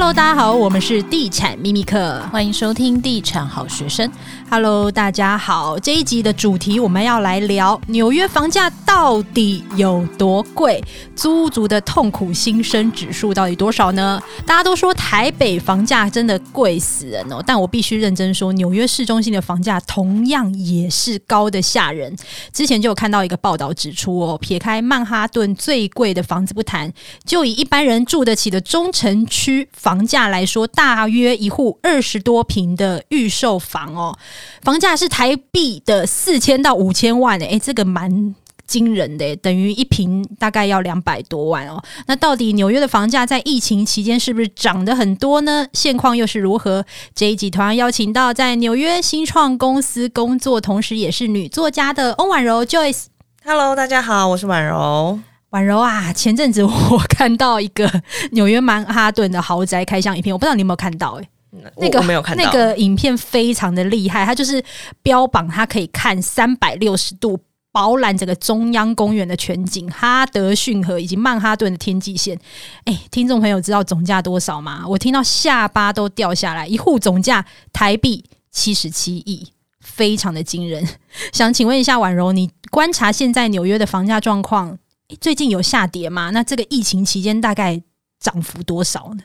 [0.00, 4.10] Hello，大家好，我们是地产秘密课，欢迎收听地产好学生。
[4.48, 10.82] Hello，大家好，这一集的主题我们要来聊纽约房价到底有多贵，
[11.14, 14.18] 租屋族的痛苦心声指数到底多少呢？
[14.46, 22.16] 大家都说台北房价真的贵死人哦，但我必须认真说，纽约市中心的房价同样也是高的吓人。
[22.54, 26.90] 之前就有看到一个报道指出哦，撇开曼哈顿最贵的房子不谈，
[27.26, 34.16] 就以一般人住得起的中城区房房价来说，大约一户二十多平的预售房哦。
[34.62, 38.32] 房价是台币的四千到五千万诶、欸，这个蛮
[38.68, 41.82] 惊人的、等于一平大概要两百多万哦。
[42.06, 45.66] 那到底纽约的房价在疫情期间是不是涨得很多呢？
[45.72, 46.86] 现况又是如何？
[47.12, 53.06] 这一集同样邀请到在纽约新创公司工作，同时也是女作家的欧婉柔 Joyce。
[53.44, 55.18] Hello，大家好，我是婉柔。
[55.50, 57.90] 婉柔啊，前阵子我看到一个
[58.32, 61.22] 纽约曼哈顿的豪宅开箱影片，我不知道你有没有看到、欸？
[61.22, 61.28] 诶。
[61.76, 64.62] 那个没有看到那个影片非常的厉害，它就是
[65.02, 67.36] 标榜它可以看三百六十度
[67.72, 72.38] 饱览整个中央公园的全景，哈德逊河以及曼哈顿的天际线。
[72.84, 74.84] 哎，听众朋友知道总价多少吗？
[74.86, 79.48] 我听到下巴都掉下来，一户总价台币七十七亿，
[79.80, 80.86] 非常的惊人。
[81.32, 84.78] 想请问一下婉柔，你观察现在纽约的房价状况，
[85.20, 86.30] 最近有下跌吗？
[86.30, 87.82] 那这个疫情期间大概
[88.18, 89.22] 涨幅多少呢？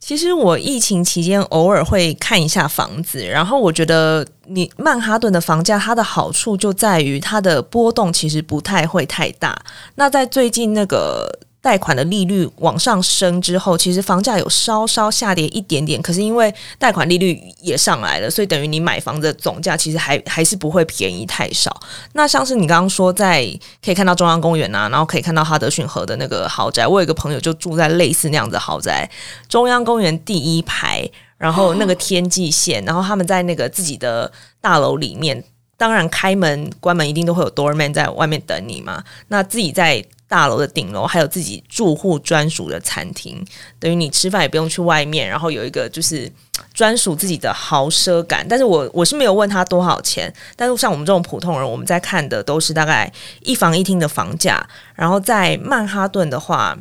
[0.00, 9.58] 其实我疫情期间偶尔会看一下房子，然后我觉得你曼哈顿的房价它的好处就在于它的波动其实不太会太大。
[9.94, 11.38] 那在最近那个。
[11.64, 21.74] 贷款的利率往上升之后，其实房价有稍稍下跌一点点，可是因为贷款利率也上来了，所以等于你买房的总价其实还还是不会便宜太少。
[22.12, 23.42] 那像是你刚刚说在
[23.82, 29.10] 可以看到中央公园啊，然后可以看到哈德逊河的那个豪宅，我有一个朋友就住在类似那样的豪宅，
[29.48, 35.42] 中央公园第一排，然后那个天际线，然后他们在那个自己的大楼里面，
[35.78, 40.04] 当然开门关门一定都会有 doorman 在外面等你嘛，那自己在。
[40.34, 43.40] 大楼的顶楼还有自己住户专属的餐厅，
[43.78, 46.28] 等于你吃饭也不用去外面，然后有一个就是
[46.72, 48.44] 专属自己的豪奢感。
[48.48, 53.12] 但是我我是没有问他多少钱，但是像我们这种普通人，我们在看的都是大概
[53.42, 54.68] 一房一厅的房价。
[54.96, 56.76] 然后在曼哈顿的话，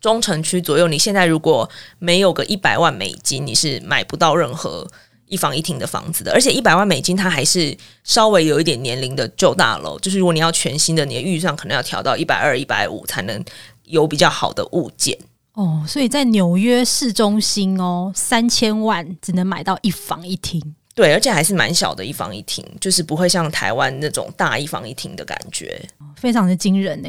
[0.00, 1.70] 中城区左右，你现在如果
[2.00, 4.90] 没有个一百万美金，你是买不到任何。
[5.34, 9.98] 一房一厅的房子的，而且一百万美金，它还是稍微有一点年龄的旧大楼。
[9.98, 13.44] 就是如果你要全新的，你的预算可能要调到一百二、一百五，才能
[13.86, 15.18] 有比较好的物件。
[15.54, 20.62] 哦，所以在纽约市中心哦，三千万只能买到一房一厅。
[20.94, 25.80] 对，而且还是蛮小的一房一厅，就是不会像台湾那种大一房一厅的感觉，
[26.16, 27.08] 非常的惊人呢。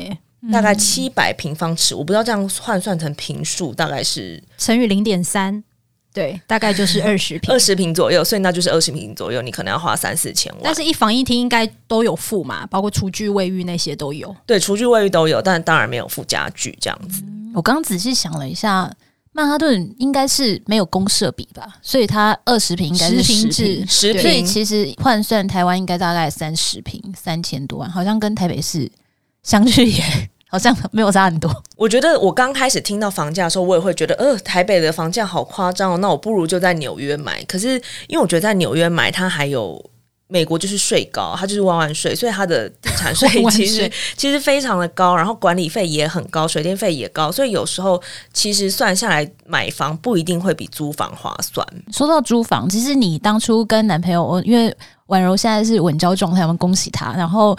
[0.52, 5.64] 大概七百平方尺，我不知道这样换算成平数，大概是乘以零点三。
[6.16, 10.62] 对，大概就是 二十平，二十平左右，所以那就是二十平左右，你可能要花三四千万。
[10.64, 14.34] 但是一房一厅应该都有付嘛，包括厨具、卫浴那些都有。
[14.46, 17.22] 对，厨具、卫浴都有，但当然没有附家具这样子。
[17.26, 18.90] 嗯、我刚仔细想了一下，
[19.34, 24.22] 曼哈顿应该是没有公设比吧，所以它二十平应该是十平制，十平。
[24.22, 28.90] 所以其实换算台湾应该大概三十平，三千多万，好像跟台北市
[29.44, 30.02] 相去也。
[30.50, 31.64] 好像 没有差很多。
[31.76, 35.98] 我觉得我刚开始听到房价的时候，我也会觉得，呃，台北的房价好夸张哦。
[35.98, 37.44] 那我不如就在纽约买。
[37.46, 37.74] 可是
[38.08, 39.84] 因为我觉得在纽约买，它还有。
[40.28, 48.02] 美国就是税高，它就是万万税，所以它的地产税 其实其实非常的高，然后管理费也很高，水电费也高，所以有时候
[48.34, 51.66] 其实算下来买房不一定会比租房划算。
[51.94, 54.76] 说到租房，其实你当初跟男朋友，因为
[55.06, 57.14] 婉柔现在是稳交状态，我们恭喜他。
[57.14, 57.56] 然后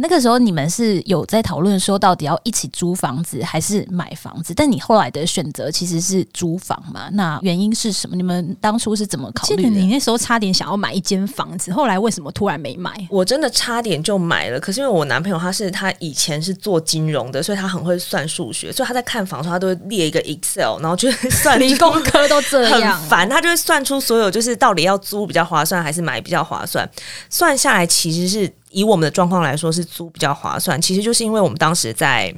[0.00, 4.54] 那个时候你们是有在讨论说，到底要一起租房子还是买房子？
[4.54, 7.08] 但你后来的选择其实是租房嘛？
[7.12, 8.16] 那原因是什么？
[8.16, 9.68] 你们当初是怎么考虑的？
[9.68, 12.90] 你那时候差点想要买一间房子，后来为什么突然没买？
[13.10, 26.88] 我真的差点就买了，可是因为我男朋友他是他以前是做金融的，所以他很会算数学，所以他在看房的时候他都会列一个 Excel，然后就算理工科都这样很烦，他就会算出所有就是到底要租比较划算还是买比较划算。
[27.28, 30.80] 算下来，其实是以我们的状况来说，是租比较划算。
[30.80, 32.34] 其实就是因为我们当时在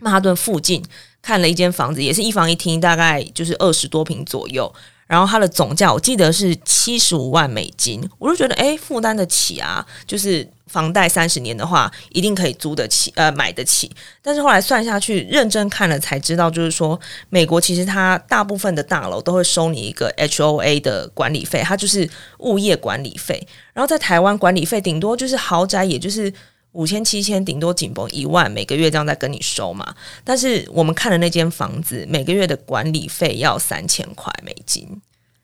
[0.00, 0.82] 曼哈顿附近
[1.20, 4.72] 看了一间房子，也是一房一厅，大概就是二十多平左右。
[5.06, 10.48] 然后它的总价我记得是七十五万美金，我就觉得诶，负担得起啊，就是。
[10.68, 13.88] 房贷三十年的话，一定可以租得起，呃，买得起。
[14.20, 16.98] 但是后来算下去，认真看了才知道，就是说，
[17.30, 22.06] 美国其实它大部分的大楼都会收你一个 HOA 的管理费，它就是
[22.40, 23.46] 物业管理费。
[23.72, 26.30] 然后在台湾管理费顶多就是豪宅，也就是
[26.76, 29.96] 五千七千，顶多紧绷一万，每个月这样在跟你收嘛。
[30.22, 34.86] 但是我们看的那间房子，每个月的管理费要三千块美金。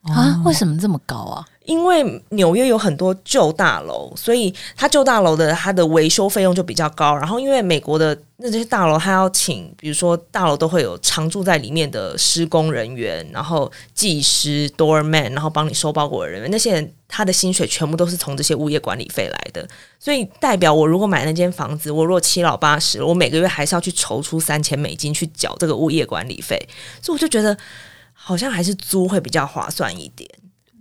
[0.03, 1.45] 啊，为什么这么高啊？
[1.63, 7.15] 因为纽约有很多旧大楼，所以它旧大楼的它的维修费用就比较高。
[7.15, 19.65] 然后，因为美国的那这些大楼，它要请，比如说大楼都会有常住在里面的施工人员，然后技师、doorman，然后帮你收包裹的人员，那些人他的薪水全部都是从这些物业管理费来的。
[19.97, 26.59] 所以，代表我如果买那间房子，我如果七老八十，我每个月还是要去筹出三千美金去缴这个物业管理费，
[27.01, 27.57] 所以我就觉得。
[28.25, 30.29] 好像还是租会比较划算一点，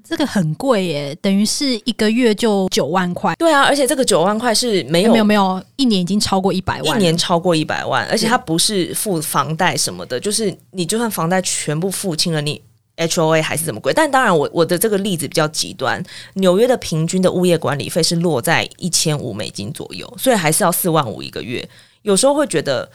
[0.04, 3.34] 这个很贵耶，等于是一个月就九万块。
[3.34, 12.62] 对啊，而且这个九万块是没有、欸、没有没有，一年已经超过一百万，一年超过一百万，而且它不是付房贷什么的，就是你就算房贷全部付清了，你
[12.96, 13.92] HOA 还是这么贵。
[13.92, 16.00] 但当然我，我我的这个例子比较极端，
[16.34, 21.68] 纽约的平均的物业管理费是落在一千五美金左右，所以还是要四万五一个月。
[22.02, 22.88] 有时候会觉得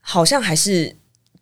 [0.00, 0.94] 好像还是。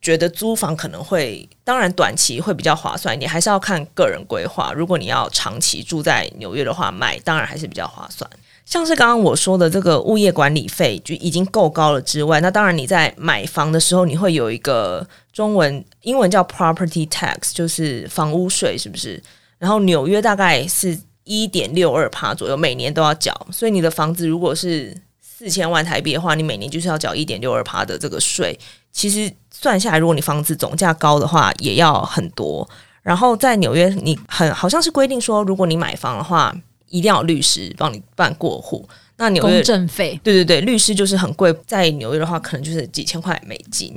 [0.03, 4.73] 觉得租房可能会，当然短期会比较划算一点，还是要看个人规划。
[4.73, 8.29] 如果你要长期住在纽约的话，买当然还是比较划算。
[8.65, 19.23] 像是刚刚我说的这个物业管理费就已经够高了之外，那当然你在买房的时候，你会有一个中文、英文叫 property tax，就是房屋税，是不是？
[19.59, 23.47] 然后纽约大概是一点六二趴左右，每年都要缴。
[23.53, 28.59] 所以你的房子如果是四千万台币的话，你每年就是要缴一点六二趴的这个税。
[28.93, 29.33] 其实
[29.63, 32.69] 算下来，如果你房子总价高的话，也要很多。
[33.01, 36.55] 然后在纽约，你很好像是规定说，如果你买房的话，
[36.89, 38.87] 一定要有律师帮你办过户。
[39.17, 41.55] 那纽约公证费，对对对，律师就是很贵。
[41.65, 43.97] 在纽约的话，可能就是几千块美金。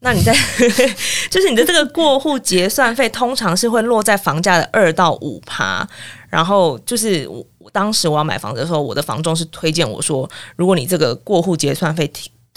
[0.00, 0.32] 那你在
[1.28, 5.88] 就是你的这个过户结算费，通常是会落在房价的二到五趴。
[6.28, 12.06] 然后就是我当时我要买房子的时候，我的房东是推荐我说，如果你这个过户结算费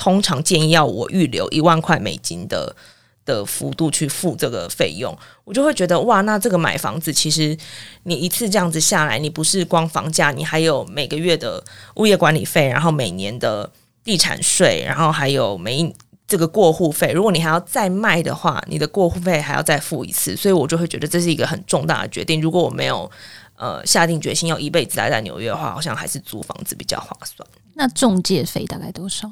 [0.02, 2.76] 通常建议要我预留一万块美金的
[3.24, 7.56] 的幅度去付这个费用，我就会觉得哇，那这个买房子其实
[8.02, 11.64] 你一次这样子下来，你不是光房价，你还有每个月的
[11.98, 13.72] 物业管理费，然后每年的
[14.04, 15.94] 地产税，然后还有每
[16.28, 17.12] 这个过户费。
[17.12, 22.42] 如果你还要再卖的话，你的过户费还要再付一次，所以我就会觉得这是一个很重大的决定。
[22.42, 23.12] 如果我没有
[23.56, 27.48] 呃下定决心要一辈子待在纽约的话，好像还是租房子比较划算。
[27.76, 29.32] 那中介费大概多少？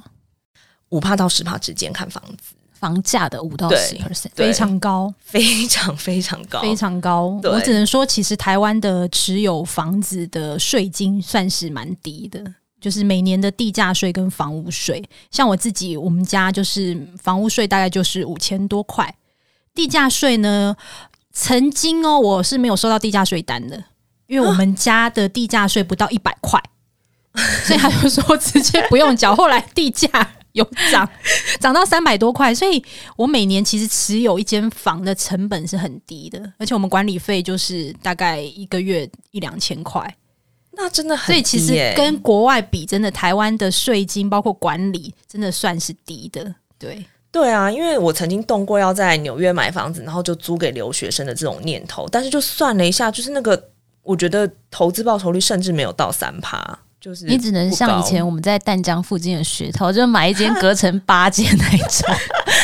[0.89, 7.39] 五帕到十帕之间看房子，房价的五到十 percent 非常高，非常非常高，非常高。
[7.43, 12.41] 我只能说，其实台湾的持有房子的税金算是蛮低的，
[12.79, 15.03] 就是每年的地价税跟房屋税。
[15.29, 19.13] 像我自己，我们家就是房屋税大概就是五千多块，
[19.75, 20.75] 地价税呢，
[21.33, 23.83] 曾经哦，我是没有收到地价税单的，
[24.27, 26.59] 因为我们家的地价税不到一百块，
[27.33, 29.35] 啊、所以他就说直接不用缴。
[29.35, 30.09] 后来地价。
[30.53, 31.07] 有涨，
[31.59, 32.83] 涨到三百多块，所以
[33.15, 40.15] 我每年其实持有一间房的成本是很低的，而且我们管理费就是大概一个月一两千块，
[40.71, 41.31] 那真的很低。
[41.33, 46.55] 所以其实跟国外比，真的台湾的税金包括管理，真的算是低的。
[46.77, 56.79] 对，对啊，因为我曾经动过要在纽约买房子，然后就租给留学生的这种念头，但是就算了一下，就是那个我觉得投资报酬率甚至没有到三趴。
[57.01, 62.15] 就是你只能像以前我们在淡江附近的学头，就买一间 隔成八间那一种，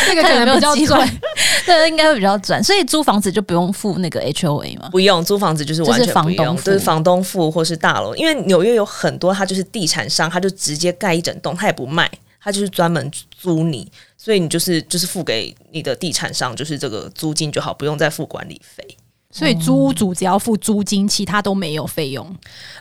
[0.10, 1.20] 那个可 能比较赚，
[1.66, 2.62] 对，应该会比较赚。
[2.64, 4.89] 所以租房子就不用付那个 HOA 吗？
[4.92, 8.13] 不用，租房子就是完全不用，就是房东付或是大楼。
[8.15, 12.12] 因为纽约有很多，它就是地产商，他就直接盖一整栋，他也不卖，
[12.42, 18.98] 他就是专门租你，所以你就是就是付给你的地产商，就是这个租金就好，不用再付管理费。
[19.38, 22.34] 所以租屋主只要付租金，其他都没有费用。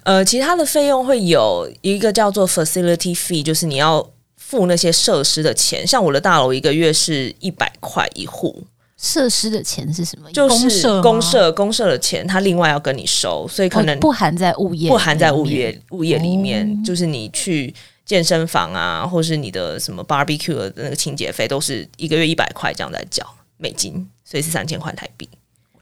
[0.05, 5.85] 呃，其他的费用会有一个叫做 facility fee，就是你要付那些设施的钱。
[5.85, 8.65] 像我的大楼一个月是一百块一户。
[8.97, 10.31] 设施的钱是什么？
[10.31, 16.65] 就是公社公社的钱，他另外要跟你收，所以可能、哦、不含在物业，不含在物业物业里面。
[16.65, 17.75] 哦、就是你去
[18.07, 25.29] 健身房啊，或是你的什么 barbecue 的那个清洁费，都是一个月一百块这样在缴美金，所以是三千块台币。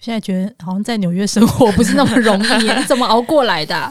[0.05, 3.89] 现在觉得好像在纽约生活不是那么容易，你 怎么熬过来的啊？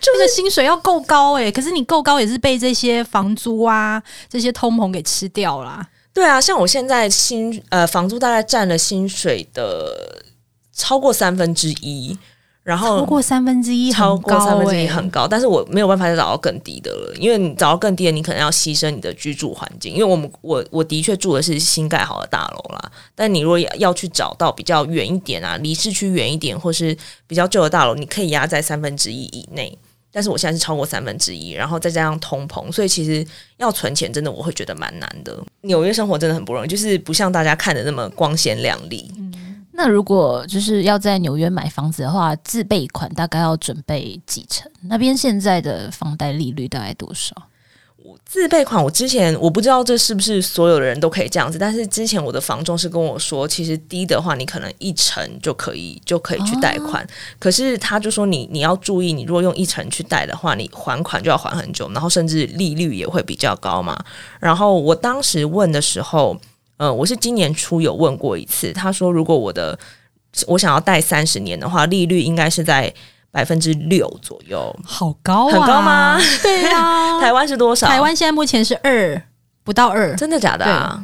[0.00, 5.86] 就是薪水要够高欸，可是你够高也是被这些房租啊、这些通膨给吃掉啦。
[6.14, 10.24] 对啊，像我现在薪呃房租大概占了薪水的
[10.74, 12.16] 超过三分之一。
[12.62, 19.92] 然后超过三分之一，超过三分之一很高，但是我没有办法再找到更低的了，因为你找到更低的，你可能要牺牲你的居住环境。
[19.92, 29.76] 因为我们我我的确住的是新盖好的大楼啦，但你如果要去找到比较远一点啊，离市区远一点，或是比较旧的大楼，你可以压在三分之一以内。
[30.14, 33.26] 但是我现在是超过三分之一，然后再加上通膨，所以其实
[33.56, 35.34] 要存钱真的我会觉得蛮难的。
[35.62, 39.10] 纽约生活真的很不容易，就是不像大家看的那么光鲜亮丽。
[39.16, 44.70] 嗯，那如果就是要在纽约买房子的话，自备款大概要准备几成？
[44.82, 47.34] 那边现在的房贷利率大概多少？
[48.04, 63.96] 我自备款，我之前我不知道这是不是所有的人都可以这样子，但是之前我的房仲是跟我说，其实低的话，你可能一成就可以就可以去贷款，哦、可是他就说你你要注意，你如果用一成去贷的话，你还款就要还很久，然后甚至利率也会比较高嘛。
[64.40, 66.36] 然后我当时问的时候，
[66.76, 69.78] 呃，我是今年初有问过一次，他说如果我的
[70.46, 72.92] 我想要贷三十年的话，利率应该是在。
[73.34, 76.18] 百分之六左右，好高啊，很高吗？
[76.42, 77.86] 对啊， 台湾是多少？
[77.86, 79.22] 台湾现在目前是二，
[79.64, 81.02] 不到二，真的假的啊？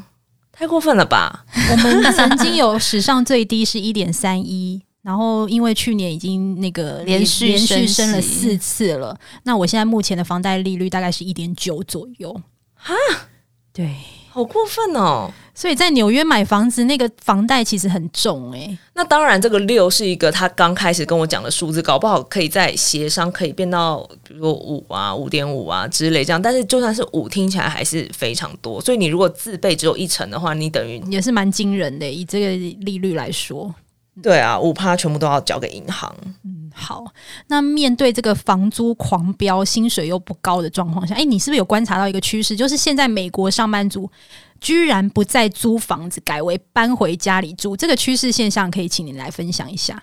[0.52, 1.46] 太过分了吧！
[1.70, 12.38] 我们曾经有史上最低是一点三一，然后因为去年已经那个连续连续升了四次了，那我现在目前的房贷利率大概是一点九左右。
[12.74, 12.94] 哈，
[13.72, 13.96] 对。
[14.30, 15.32] 好过分哦！
[15.58, 18.78] 所以在纽约买房子，那个房贷其实很重哎、欸。
[18.94, 26.40] 那当然，这个六是一个他刚开始跟我讲的数字，搞不好可以在协商，可以变到比如说五啊、五点五啊之类这样。
[26.40, 28.80] 但是就算是五，听起来还是非常多。
[28.80, 32.14] 所以你如果自备只有一成的话，你等于也是蛮惊人的、欸。
[32.14, 32.50] 以这个
[32.84, 33.74] 利率来说，
[34.22, 36.14] 对啊，五趴全部都要交给银行。
[36.44, 37.04] 嗯，好。
[37.48, 42.54] 那面对这个房租狂飙、薪水又不高的状况下，哎、欸，你是不是有观察到一个趋势？
[42.56, 44.08] 就是现在美国上班族。
[44.60, 50.02] 居然不再租房子，改为搬回家里住，这个趋势现象可以请你来分享一下。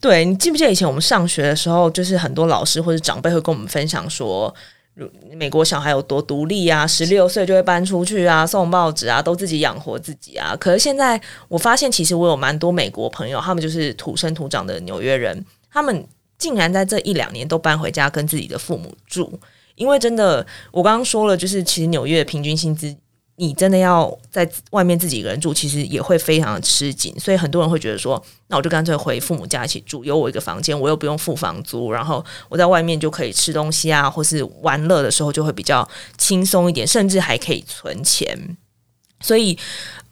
[0.00, 4.54] 对，你记不记得以前我们上学的时候，就是很多老师或者长辈会跟我们分享说，
[5.34, 10.54] 美国小孩有多独立啊，十六岁就会搬出去啊，送报纸啊，都自己养活自己啊。
[10.60, 11.18] 可是现在
[11.48, 15.42] 我发现，其实我有蛮多美国朋友，他们就是土生土长的纽约人，
[15.72, 16.06] 他们
[16.36, 19.40] 竟然在这一两年都搬回家跟自己的父母住，
[19.76, 22.94] 因为真的，我刚刚说了，就是其实纽约的平均薪资。
[23.36, 38.56] 你真的要在外面自己一个人住，其实也会非常的吃紧，所以很多人会觉得说，那我就干脆回父母家一起住，有我一个房间，我又不用付房租，然后我在外面就可以吃东西啊，或是玩乐的时候就会比较轻松一点，甚至还可以存钱。
[39.20, 39.58] 所以，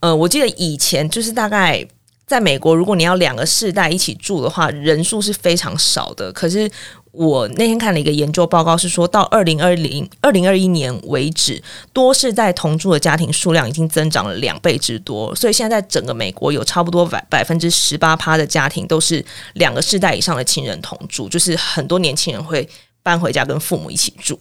[0.01, 1.87] 呃，我记得以前就是大概
[2.27, 6.71] 在美国，如果你要两个世代一起住的话，人数是非常少的，可是。
[7.13, 11.61] 我那天看了一个研究报告，是说到二零二零二零二一年为止，
[11.93, 15.35] 多世代同住的家庭数量已经增长了两倍之多。
[15.35, 19.25] 所以现在在整个美国有差不多百百分之十八趴的家庭都是
[19.55, 22.69] 两个世代以上的亲人同住，就是很多年轻人会
[23.03, 24.39] 搬回家跟父母一起住，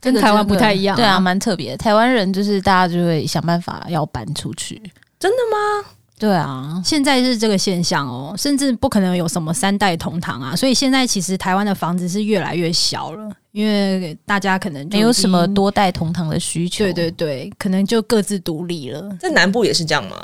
[0.00, 0.96] 跟台湾不太一样啊。
[0.96, 1.76] 对啊，蛮特别。
[1.76, 4.82] 台湾人就是大家就会想办法要搬出去，
[5.18, 5.90] 真的吗？
[6.20, 19.16] 对啊，现在是这个现象哦，甚至不可能有什么三代同堂啊，所以现在其实台湾的房子是越来越小了，因为大家可能没有什么多代同堂的需求，对对对，可能就各自独立了。
[19.18, 20.14] 在南部也是这样吗？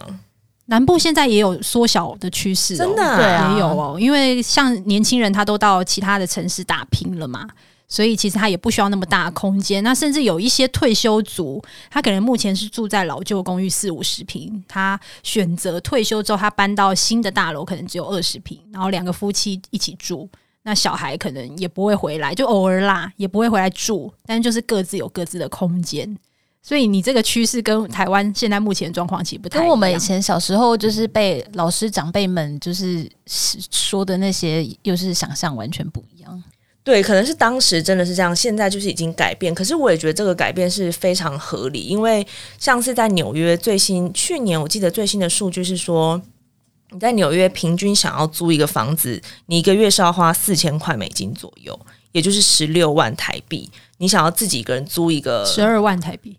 [0.67, 7.49] 南部现在也有缩小的趋势哦，真的啊，对啊，也有哦，因为像年轻人他都到其他的城市打拼了嘛。
[7.89, 20.29] 所以其实他也不需要那么大的空间，那甚至有一些退休族，他可能目前是住在老旧公寓四五十平，他选择退休之后，他搬到新的大楼，可能只有二十平，然后两个夫妻一起住，
[20.65, 26.19] 那小孩可能也不会回来，就偶尔啦，也不会回来住，但就是各自有各自的空间。
[26.61, 36.43] 所以你这个趋势跟台湾现在目前状况其实不太一样，跟我们以前小时候就是被老师长辈们就是说的那些，又是想象完全不一样。
[36.87, 39.53] 对，可能是当时真的是这样，现在就是已经改变。
[39.53, 42.25] 可是我也觉得这个改变是非常合理，因为
[42.61, 46.23] 像是在纽约最新去年，我记得最新的数据是说，
[46.93, 51.77] 你在纽约平均想要租一个房子，你一个月是要花四千块美金左右，
[52.13, 53.69] 也就是十六万台币。
[53.99, 56.39] 你想要自己一个人租一个十二万台币，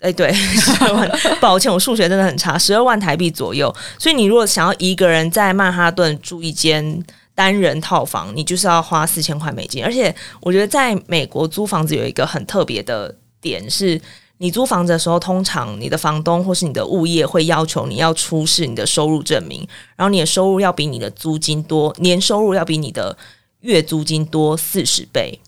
[0.00, 1.10] 哎，对，十二万。
[1.38, 3.70] 抱歉，我数学真的很差，十二万台币左右。
[3.98, 7.04] 所以你如果想要一个人在曼哈顿住一间。
[7.34, 14.00] 单人套房，你就是要花四千块美金，而且我觉得在美国租房子有一个很特别的点是，
[14.38, 23.16] 你租房子的时候，通常你的房东或是你的物业会要求你要出示你的收入证明，然后你的收入要比你的租金多，年收入要比你的
[23.60, 25.40] 月租金多四十倍。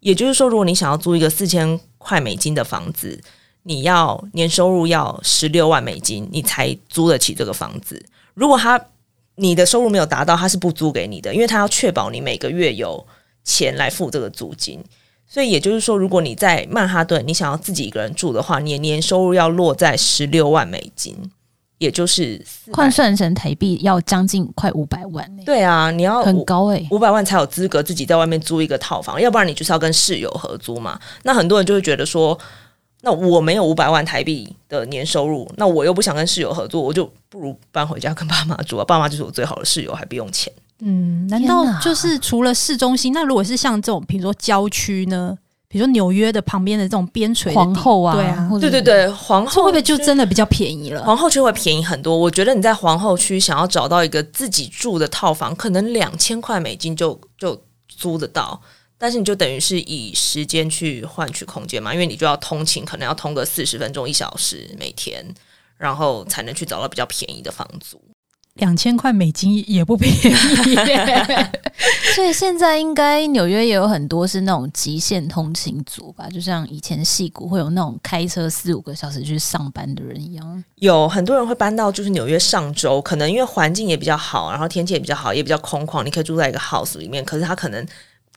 [0.00, 3.20] 也就是说，如果你想要租一个四千块美金的房子，
[3.64, 8.00] 你要年收入要十六万美金，你才租得起这个房子。
[8.34, 8.80] 如果他
[9.36, 13.06] 你的收入没有达到，他是不租给你的，因为他要确保你每个月有
[13.44, 14.82] 钱来付这个租金。
[15.26, 21.16] 所以也就是说，如果你在曼哈顿，你想要自己一个人住的话，你的年收入要落在十六万美金。
[21.78, 25.44] 也就是换算成台币要将近快五百万，欸。
[25.44, 30.98] 对啊，你要很高哎，欸，五百万才有资格自己在外面租一个套房，要不然你就是要跟室友合租嘛。
[31.24, 32.38] 那很多人就会觉得说，
[33.06, 38.84] 那我没有五百万台币的年收入，那我又不想跟室友合作，我就不如搬回家跟爸妈住啊。
[38.84, 40.52] 爸妈就是我最好的室友，还不用钱。
[40.80, 45.38] 嗯，难道就是除了市中心，那如果是像这种，比如说郊区呢？
[45.68, 51.04] 比如说纽约的旁边的这种边陲皇后啊，对啊，对对对，皇后会不会就真的比较便宜了？
[51.04, 52.16] 皇后区会便宜很多。
[52.16, 58.60] 我觉得你在皇后区想要找到一个自己住的套房，可能两千块美金就就租得到，
[58.98, 65.24] 但是你就等于是以时间去换取空间嘛，因为你就要通勤，可能要通个四十分钟一小时每天，
[65.76, 68.00] 然后才能去找到比较便宜的房租。
[68.54, 71.50] 两千块美金也不便宜耶，
[72.16, 80.64] 所以现在应该纽约也有很多是那种极限通勤族吧，就像以前戏谷会有那种开车四五个小时去上班的人一样。
[80.76, 87.22] 有很多人会搬到就是纽约上周，可能因为环境也比较好，然后天气也比较好，也比较空旷，你可以住在一个 house 里面。
[87.22, 87.86] 可是他可能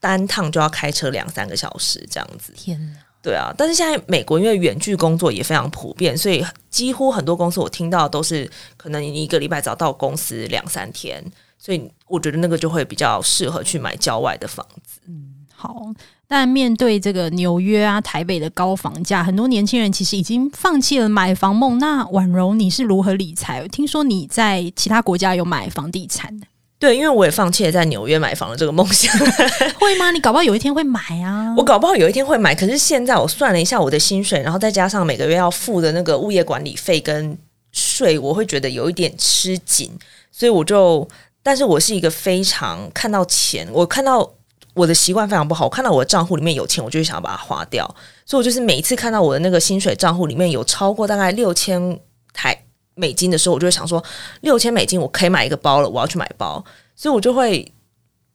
[0.00, 2.52] 单趟就要开车两三个小时这样子。
[2.56, 2.98] 天哪！
[3.22, 11.22] 对啊，但是现在美国因为远距工作也非常普遍，所以几乎很多公司我听到都是可能你一个礼拜只要到公司两三天，
[11.58, 15.00] 所以我觉得那个就会比较适合去买郊外的房子。
[15.06, 15.92] 嗯，好。
[16.26, 21.76] 但面对这个纽约啊、台北的高房价，很多年轻人其实已经放弃了买房梦。
[21.80, 23.66] 那婉柔，你是如何理财？
[23.66, 26.46] 听说你在其他国家有买房地产的。
[26.80, 29.14] 对，因为我也放弃了在纽约买房的这个梦想。
[29.78, 30.10] 会吗？
[30.10, 31.54] 你搞不好有一天会买啊！
[31.54, 37.36] 我搞不好有一天会买，可是现在我算了一下我的薪水，然后再加上每个月要付的那个物业管理费跟
[37.70, 39.90] 税，我会觉得有一点吃紧，
[40.32, 41.06] 所以我就……
[41.42, 44.26] 但是我是一个非常看到钱，我看到
[44.72, 47.86] 我的习惯非常不好，我看到我的账户里面有钱，我就想要把它花掉，
[48.24, 52.00] 所以我就是每一次看到我的那个薪水账户里面有超过大概六千
[52.32, 52.56] 台。
[52.94, 54.02] 美金的时候，我就会想说，
[54.42, 56.62] 六千美金我可以买一个包了，我要去买包，
[56.94, 57.72] 所以我就会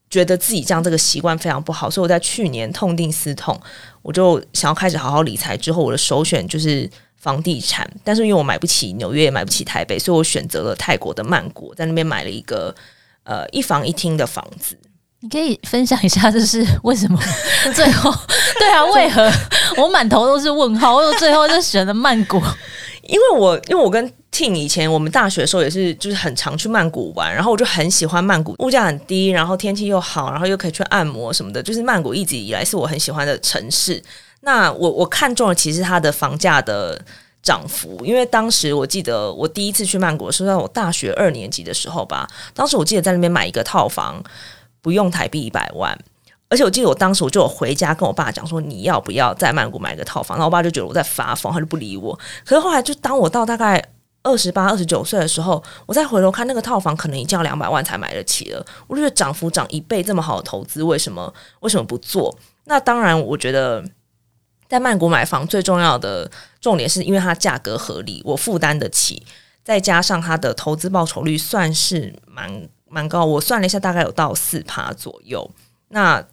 [0.10, 3.60] 觉得自己这样这个习惯非常不好，所以我在去年痛定思痛，
[4.02, 5.56] 我就想要开始好好理财。
[5.58, 12.74] 之后我的首选就是房地产，但是因为我买不起纽约，也买不起台北，所以我选择了泰国的曼谷，在那边买了一个
[13.24, 14.78] 呃一房一厅的房子。
[15.22, 17.20] 你可以分享一下，这是为什么
[17.74, 18.14] 最后
[18.60, 18.86] 对啊？
[18.94, 19.28] 为何
[19.78, 20.96] 我满头都是问号？
[20.96, 22.40] 我最后就选了曼谷。
[23.08, 34.04] 因为我因为我跟庆以前我们大学的时候也是就是很常去曼谷玩，然后我就很喜欢曼谷，物价很低，然后天气又好，然后又可以去按摩什么的，就是曼谷一直以来是我很喜欢的城市。
[34.42, 37.02] 那我我看中了其实它的房价的
[37.42, 44.22] 涨幅，因为当时我记得我第一次去曼谷是在我大学二年级的时候吧，当时我记得在那边买一个套房
[44.82, 45.98] 不用台币一百万。
[46.48, 50.38] 而且我记得我当时我就有回家跟我爸讲说，你要不要在曼谷买个套房？
[50.38, 52.18] 然后我爸就觉得我在发疯，他就不理我。
[52.46, 53.84] 可是后来就当我到大概
[54.26, 58.66] 二十八、二十九岁的时候，我再回头看那个套房，可能已经要两百万才买得起了。
[58.88, 62.36] 我就觉得涨幅涨一倍这么好的投资，为什么为什么不做？
[62.64, 63.86] 那当然，我觉得
[64.68, 69.24] 在曼谷买房最重要的重点是因为它价格合理，我负担得起，
[69.64, 73.24] 再加上它的投资报酬率算是蛮蛮高。
[73.24, 75.48] 我算了一下，大概有到四趴左右。
[75.90, 76.26] 那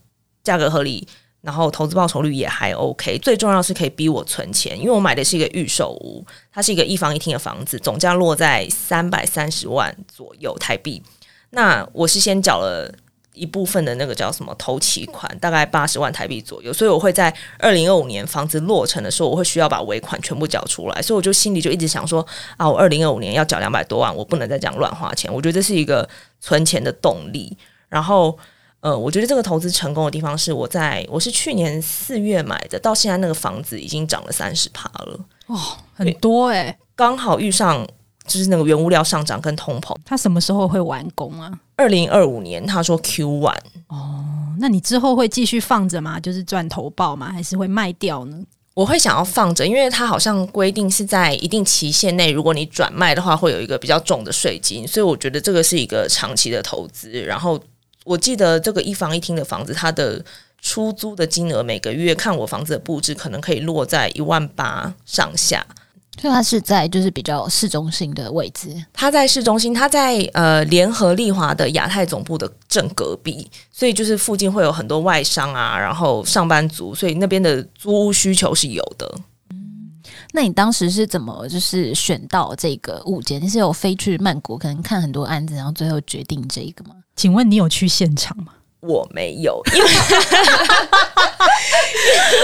[0.43, 1.07] 价格合理，
[1.43, 11.03] 然后投资报酬率也还 OK，最重要是可以逼我存钱，因为我买的是一个预售屋，它是一个一房一厅的房子，总价落在三百三十万左右台币。
[11.51, 12.89] 那我是先缴了
[13.35, 22.25] 一部分的那个叫什么投期款，大概八十万台币左右，所以我会在二零二五年房子落成的时候，我会需要把尾款全部缴出来，所以我就心里就一直想说
[22.57, 26.09] 啊，我二零二五年要缴两百多万，我不能再这样乱花钱，我觉得这是一个
[26.41, 28.39] 存钱的动力，然后。
[28.83, 35.57] 呃，我觉得这个投资成功的地方是我在我是去年四月买的，到现在那个房子已经涨了三十趴了，哦，
[35.95, 37.87] 很多哎、欸，刚好遇上
[38.27, 39.97] 就是那个原物料上涨跟通膨。
[40.05, 41.57] 它什么时候会完工啊？
[41.77, 43.55] 二零二五年，他说 Q one。
[43.87, 44.25] 哦，
[44.59, 46.19] 那你之后会继续放着吗？
[46.19, 47.31] 就是赚投报吗？
[47.31, 48.37] 还是会卖掉呢？
[48.75, 57.61] 我会想要放着，因为它好像规定是在一定期限内，如果你转卖的话，会有一个比较重的税金，所以我觉得这个是一个长期的投资，然后。
[58.05, 60.25] 我记得这个一房一厅的房子，它的
[60.61, 65.67] 出租的金额每个月看我房子的布置，可能可以落在一万八上下。
[66.21, 68.69] 所以它是在就是比较市中心的位置。
[68.93, 79.11] 它在市中心，它在呃联合利华的亚太总部的正隔壁，所以就是附近会有很多外商啊，然后上班族，所以那边的租屋需求是有的。
[79.51, 79.91] 嗯
[80.35, 83.41] 那你当时是怎么就是选到这个物件？
[83.43, 86.95] 你是有飞去曼谷，可能看很多案子，然后最后决定这个吗？
[87.15, 88.55] 请问你有去现场吗？
[88.83, 89.89] 我没有，因 为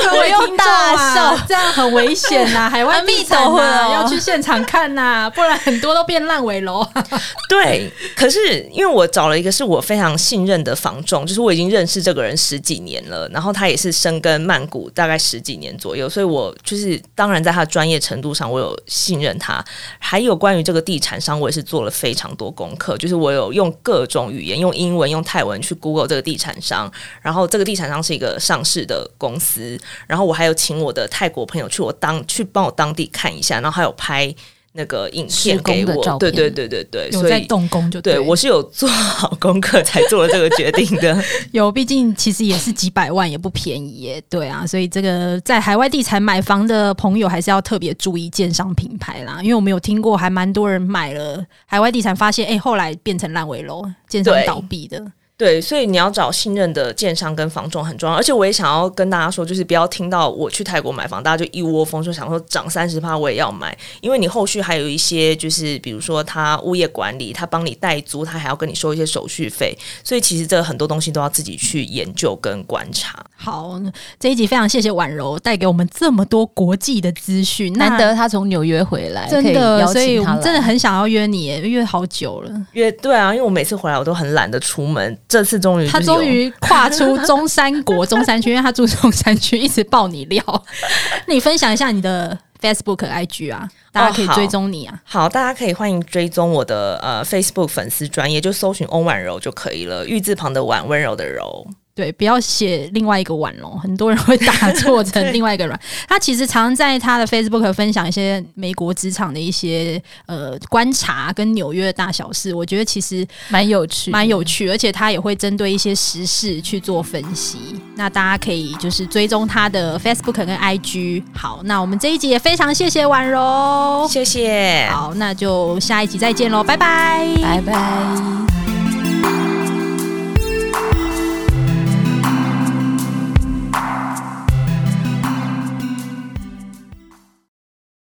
[0.04, 2.70] 各位听众啊，这样很危险呐、啊！
[2.70, 6.86] 海外地产呐、啊，要去现场看呐、啊，不然很多都变烂尾楼。
[7.50, 19.64] 对，可是因为我找了一个是我非常信任的房仲，就是我已经认识这个人十几年了，然后他也是深耕曼谷大概十几年左右，所以我就是当然在他的专业程度上，我有信任他。
[19.98, 26.27] 还有关于这个地产商，我也是做了非常多功课，就是我有用各种语言，用英文、用泰文去 Google 这个。
[26.28, 34.34] 地产商，然后这个地产商是一个上市的公司，然后我还有请我的泰国朋友去我当去帮我当地看一下，然后还有拍
[34.72, 41.20] 那个影片给我，对对对对对，有在动工就对，对我是有做好功课才做了这个决定的。
[41.50, 44.22] 有，毕竟其实也是几百万，也不便宜耶。
[44.28, 55.02] 对啊，所以这个在海外地产买房的朋友还是要特别注意建商品牌啦，因为我们有听过还蛮多人买了海外地产，发现哎后来变成烂尾楼，建商倒闭的。
[55.38, 73.24] 对，所以你要找信任的建商跟房仲很重要，而且我也想要跟大家说，就是不要听到我去泰国买房，大家就一窝蜂就想说涨三十趴我也要买，因为你后续还有一些就是比如说他物业管理，他帮你代租，他还要跟你收一些手续费，所以其实这很多东西都要自己去研究跟观察。
[73.36, 73.80] 好，
[74.18, 82.50] 这一集非常谢谢婉柔带给我们这么多国际的资讯，难得他从纽约回来，真的，所以我们真的很想要约你，约好久了。
[82.72, 85.16] 约对啊，因为我每次回来我都很懒得出门。
[85.28, 90.42] 这次终于，他终于跨出中山国中山区，因为他住中山区，一直爆你料。
[91.28, 94.94] 你分享一下你的 Facebook、IG 啊，大家可以追踪你啊。
[94.94, 95.20] 哦好。
[95.20, 101.66] 好，大家可以欢迎追踪我的呃 Facebook 粉丝专业，就搜寻翁婉柔就可以了，玉字旁的婉，温柔的柔。
[101.98, 105.76] 对，不要写另外一个婉容，很多人会打 错成另外一个软。
[106.06, 117.58] 他其实常在他的 Facebook 分享一些美国职场的一些呃观察跟纽约的大小事，我觉得其实蛮有趣，蛮有趣，而且他也会针对一些时事去做分析。
[117.96, 121.24] 那大家可以就是追踪他的 Facebook 跟 IG。
[121.34, 124.88] 好，那我们这一集也非常谢谢婉容，谢谢。
[124.92, 129.57] 好，那就下一集再见喽，拜拜，拜拜。